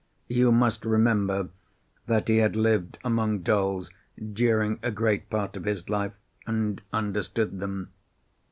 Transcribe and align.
You 0.29 0.51
must 0.51 0.83
remember 0.83 1.49
that 2.07 2.27
he 2.27 2.37
had 2.37 2.55
lived 2.55 2.97
among 3.03 3.41
dolls 3.41 3.91
during 4.33 4.79
a 4.81 4.89
great 4.89 5.29
part 5.29 5.55
of 5.55 5.65
his 5.65 5.89
life, 5.91 6.13
and 6.47 6.81
understood 6.91 7.59
them. 7.59 7.89